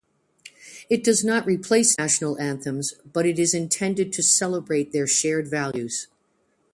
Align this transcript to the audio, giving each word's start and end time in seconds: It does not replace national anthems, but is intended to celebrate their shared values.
It 0.89 1.03
does 1.03 1.23
not 1.23 1.45
replace 1.45 1.95
national 1.99 2.39
anthems, 2.39 2.95
but 3.13 3.27
is 3.27 3.53
intended 3.53 4.11
to 4.13 4.23
celebrate 4.23 4.93
their 4.93 5.05
shared 5.05 5.47
values. 5.47 6.07